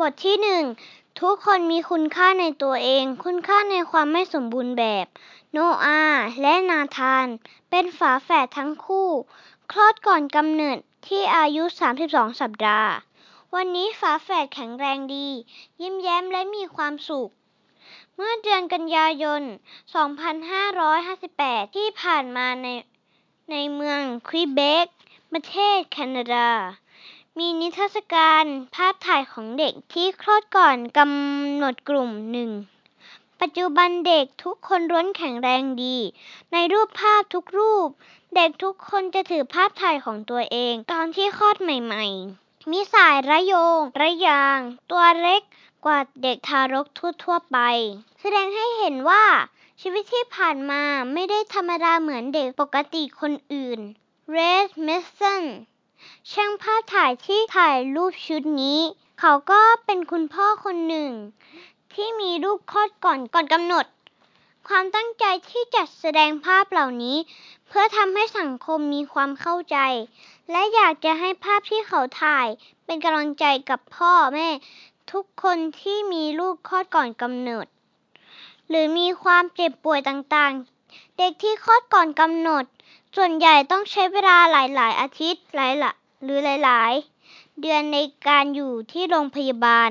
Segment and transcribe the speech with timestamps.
[0.00, 0.64] บทที่หนึ่ง
[1.20, 5.06] ทุกคนมีคุณค่าในตัวเอง คุณค่าในความไม่สมบูรณ์แบบ
[5.52, 6.00] โนอา
[6.42, 7.26] และนาธาน
[7.70, 9.08] เป็นฝาแฝดทั้งคู่
[9.72, 11.64] คลอดก่อนกำเนิดที่อายุ
[12.02, 12.90] 32 สัปดาห์
[13.54, 15.28] วันนี้ฝาแฝดแข็งแรงดี
[15.80, 17.30] ยิ้มแย้มและมีความสุข
[18.14, 19.42] เมื่อเดือนกันยายน
[20.78, 22.66] 2558 ที่ผ่านมาใน
[23.50, 24.86] ในเมืองควิเบก
[25.32, 26.48] ประเทศแคนาดา
[27.38, 28.44] มีนิทรรศการ
[28.74, 32.50] ภาพถ่ายของเด็กที่คลอดก่อนกำหนดกลุ่มหนึ่ง
[33.40, 35.96] ปัจจุบันเด็กทุกคนร้วนแข็งแรงดี
[36.52, 37.88] ในรูปภาพทุกรูป
[38.34, 44.58] เด็กทุกคนจะถือภาพถ่ายของตัวเองตอนที่คลอดใหม่ๆ มีสายระโยง ระยาง
[44.90, 45.42] ตัวเล็ก
[45.84, 47.58] กว่าเด็กทารกทั่วๆไป
[48.20, 49.24] แสดงให้เห็นว่า
[49.80, 53.80] ชีวิตที่ผ่านมาไม่ได้ธรรมดาเหมือนเด็กปกติคนอื่น
[54.30, 54.88] เรดเม
[55.20, 55.44] สัน
[56.30, 58.80] ช่างภาพถ่ายที่ถ่ายรูปชุดนี้
[59.20, 61.10] เขาก็เป็นคุณพ่อคนหนึ่ง
[61.92, 63.86] ที่มีลูกคลอดก่อนก่อนกำหนด
[64.68, 67.16] ความตั้งใจที่จะแสดงภาพเหล่านี้
[67.66, 69.78] เพื่อทำให้สังคมมีความเข้าใจ
[70.50, 72.46] และอยากจะให้ภาพที่เขาถ่าย
[72.84, 74.48] เป็นกำลังใจกับพ่อแม่
[75.12, 77.66] ทุกคนที่มีลูกคลอดก่อนกำเนิด
[78.68, 82.64] หรือมีความเจ็บป่วยต่างๆ เด็กที่คลอดก่อนกำหนด
[83.16, 86.92] ส่วนใหญ่ต้องใช้เวลาหลายๆ อาทิตย์หลายละ หรือหลาย
[87.26, 89.90] ๆ เดือนในการอยู่ที่โรงพยาบาล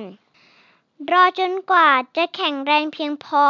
[1.11, 3.45] รอจนกว่าจะแข็งแรงเพียงพอ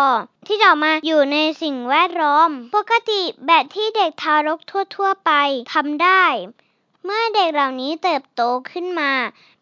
[0.47, 5.31] ที่จะมาอยู่ในสิ่งแวดล้อม ปกติแบบที่เด็กทารกทั่ว ๆ ไป
[5.73, 6.23] ทำได้
[7.03, 9.11] เมื่อเด็กเหล่านี้เติบโตขึ้นมา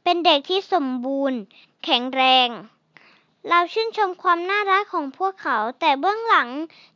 [0.03, 1.39] เป็นเด็กที่สมบูรณ์
[1.83, 2.49] แข็งแรง
[3.47, 6.49] เราชื่นชมความน่ารักของพวกเขา แต่เบื้องหลัง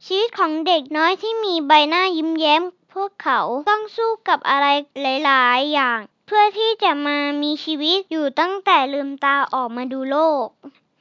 [0.06, 2.62] ชีวิตของเด็กน้อยที่มีใบหน้ายิ้มแย้ม
[2.94, 4.66] พวกเขาต้องสู้กับอะไร
[5.02, 10.48] หลาย ๆ อย่าง เพื่อที่จะมามีชีวิตอยู่ตั้งแต่ลืมตาออกมาดูโลก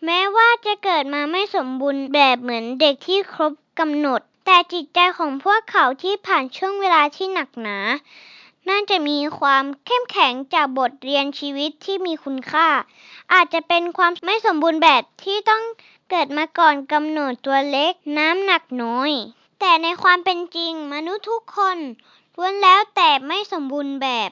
[0.05, 7.79] แม้ว่าจะเกิดมาไม่สมบูรณ์แบบเหมือนเด็กที่ครบกำหนด แต่จิตใจของพวกเขาที่ผ่านช่วงเวลาที่หนักหนา
[8.69, 12.69] น่าจะมีความเข้มแข็งจากบทเรียนชีวิตที่มีคุณค่า
[13.33, 15.63] อาจจะเป็นความไม่สมบูรณ์แบบที่ต้อง
[16.11, 19.13] เกิดมาก่อนกำหนดตัวเล็กน้ำหนักน้อย
[19.61, 21.79] แต่ในความเป็นจริงมนุษย์ทุกคน
[22.37, 24.31] ล้วนแล้วแต่ไม่สมบูรณ์แบบ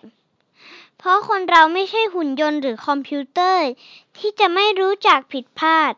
[1.02, 3.66] เพราะคนเราไม่ใช่หุ่นยนต์หรือคอมพิวเตอร์
[4.16, 5.92] ที่จะไม่รู้จักผิดพลาด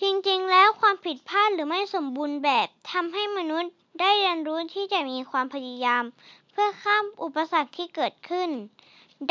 [0.00, 6.04] จริงๆ แล้วความผิดพลาดหรือไม่สมบูรณ์แบบทำให้มนุษย์ได้เรียนรู้ที่จะมีความพยายาม
[6.50, 8.50] เพื่อข้ามอุปสรรคที่เกิดขึ้น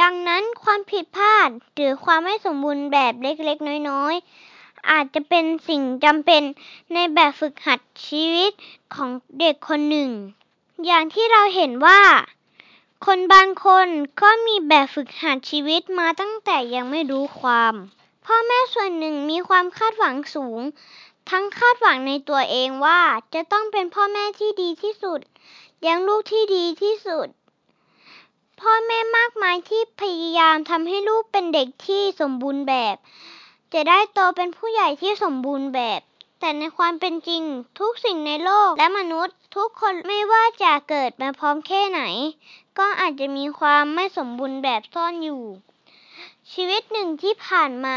[0.01, 6.43] ดังนั้นความผิดพลาดหรือความไม่สมบูรณ์แบบเล็กๆ น้อยๆ อาจจะเป็นสิ่งจำเป็น
[6.93, 8.51] ในแบบฝึกหัดชีวิต
[8.95, 9.09] ของ
[9.39, 10.09] เด็กคนหนึ่ง
[10.85, 12.01] อย่างที่เราเห็นว่า
[13.03, 13.87] คนบางคน
[14.21, 17.73] ก็มีแบบฝึกหัดชีวิตมาตั้งแต่ยังไม่รู้ความ
[18.25, 20.61] พ่อแม่ส่วนหนึ่งมีความคาดหวังสูง
[21.29, 23.01] ทั้งคาดหวังในตัวเองว่า
[23.33, 25.19] จะต้องเป็นพ่อแม่ที่ดีที่สุด
[25.79, 27.27] เลี้ยงลูกที่ดีที่สุด
[28.61, 32.95] พ่อแม่มากมายที่พยายามทำให้ลูกเป็นเด็กที่สมบูรณ์แบบ
[33.73, 36.01] จะได้โตเป็นผู้ใหญ่ที่สมบูรณ์แบบ
[36.39, 37.43] แต่ในความเป็นจริง
[37.79, 42.01] ทุกสิ่งในโลกและมนุษย์ ทุกคนไม่ว่าจะเกิดมาพร้อมแค่ไหน
[42.77, 45.43] ก็อาจจะมีความไม่สมบูรณ์แบบซ่อนอยู่
[46.53, 47.95] ชีวิตหนึ่งที่ผ่านมา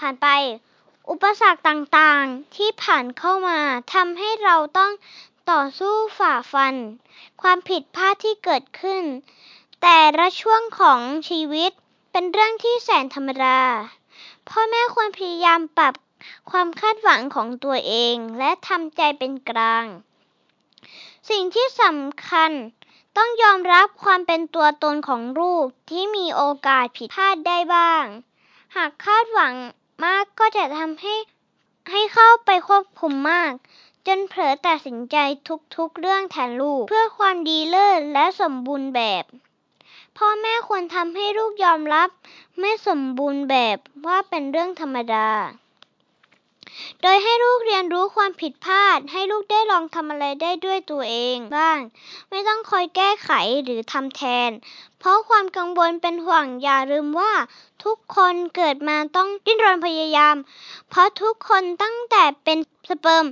[0.00, 0.28] ผ่านไป
[1.10, 3.60] อุปสรรคต่างๆที่ผ่านเข้ามา
[3.94, 4.92] ทำให้เราต้อง
[5.50, 6.74] ต่อสู้ฝ่าฟัน
[7.42, 9.02] ความผิดพลาดที่เกิดขึ้น
[9.82, 11.72] แต่ละช่วงของชีวิต
[12.12, 13.60] เป็นเรื่องที่แสนธรรมดา
[14.48, 15.94] พ่อแม่ควรพยายามปรับ
[16.50, 19.86] ความคาดหวังของตัวเอง และทำใจเป็นกลาง
[21.28, 22.50] สิ่งที่สำคัญ
[23.16, 28.04] ต้องยอมรับความเป็นตัวตนของลูกที่มีโอกาสผิดพลาดได้บ้าง
[28.76, 29.54] หากคาดหวัง
[30.04, 31.14] มากก็จะทำให้
[31.90, 33.52] ให้เข้าไปควบคุมมาก
[34.06, 35.16] จนเผลอตัดสินใจ
[35.76, 39.24] ทุกๆเรื่องแทนลูก เพื่อความดีเลิศและสมบูรณ์แบบ
[40.16, 42.08] พ่อแม่ควรทำให้ลูกยอมรับ
[42.60, 45.28] ไม่สมบูรณ์แบบว่าเป็นเรื่องธรรมดา
[47.02, 51.78] โดยให้ลูกเรียนรู้ความผิดพลาด ให้ลูกได้ลองทำอะไรได้ด้วยตัวเองบ้าง
[52.30, 53.30] ไม่ต้องคอยแก้ไข
[53.64, 54.50] หรือทำแทน
[54.98, 57.34] เพราะความกังวลเป็นห่วงอย่าลืมว่า
[57.84, 60.36] ทุกคนเกิดมาต้องดิ้นรนพยายาม
[60.90, 62.58] เพราะทุกคนตั้งแต่เป็น
[62.88, 63.24] สเปิร์ม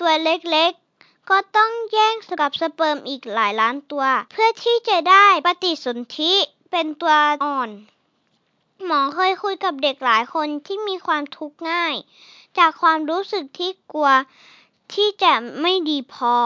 [0.00, 6.34] ตัวเล็กๆก็ต้องแย่งกับสเปิร์มอีกหลายล้านตัว เพื่อที่จะได้ปฏิสนธิ
[6.70, 7.14] เป็นตัว
[7.44, 7.70] อ่อน
[8.86, 11.94] หมอเคยคุยกับเด็กหลายคนที่มีความทุกข์ง่าย
[12.58, 14.10] จากความรู้สึกที่กลัว
[14.94, 16.36] ที่จะไม่ดีพอ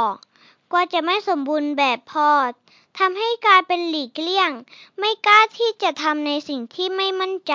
[0.70, 2.30] กลัวจะไม่สมบูรณ์แบบพอ
[2.98, 4.50] ทำให้กลายเป็นหลีกเลี่ยง
[4.98, 7.54] ไม่กล้าที่จะทำในสิ่งที่ไม่มั่นใจ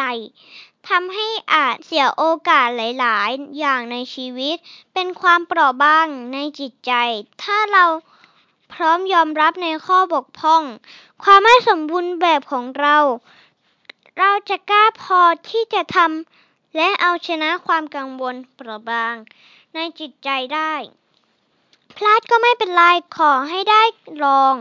[0.89, 4.55] ทำให้อาจเสียโอกาสหลาย ๆ อย่างในชีวิต
[4.93, 6.91] เป็นความเปราะบางในจิตใจ
[7.43, 7.85] ถ้าเรา
[8.73, 10.63] พร้อมยอมรับในข้อบกพร่อง
[11.23, 12.97] ความไม่สมบูรณ์แบบของเรา
[14.17, 19.15] เราจะกล้าพอที่จะทำ และเอาชนะความกังวลเปราะบาง
[19.73, 20.73] ในจิตใจได้
[21.97, 22.81] พลาดก็ไม่เป็นไร
[23.15, 23.83] ขอให้ได้
[24.23, 24.55] ลอง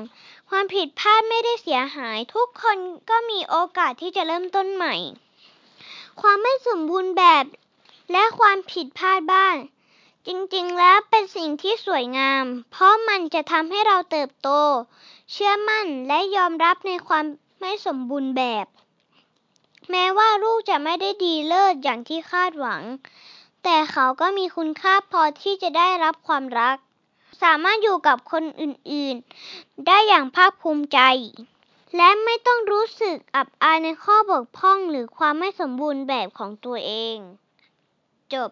[0.50, 2.78] ความผิดพลาดไม่ได้เสียหาย ทุกคน
[3.10, 4.94] ก็มีโอกาสที่จะเริ่มต้นใหม่
[6.20, 7.44] ความไม่สมบูรณ์แบบ
[8.12, 9.54] และความผิดพลาดบ้าง
[10.26, 14.48] จริงๆ แล้วเป็นสิ่งที่สวยงาม เพราะมันจะทำให้เราเติบโต
[15.32, 17.24] เชื่อมั่นและยอมรับในความ
[17.60, 18.66] ไม่สมบูรณ์แบบ
[19.90, 22.82] แม้ว่าลูกจะไม่ได้ดีเลิศอย่างที่คาดหวัง
[23.64, 26.76] แต่เขาก็มีคุณค่าพอที่จะได้รับความรัก
[27.42, 31.00] สามารถอยู่กับคนอื่นๆ ได้อย่างภาคภูมิใจ
[31.96, 37.16] และไม่ต้องรู้สึกอับอายในข้อบกพร่องหรือความไม่สมบูรณ์แบบของตัวเอง
[38.34, 38.50] จบ